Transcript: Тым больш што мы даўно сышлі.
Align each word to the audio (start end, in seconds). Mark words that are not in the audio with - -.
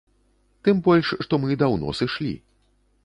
Тым 0.67 0.79
больш 0.87 1.11
што 1.25 1.39
мы 1.43 1.59
даўно 1.65 1.95
сышлі. 2.01 2.33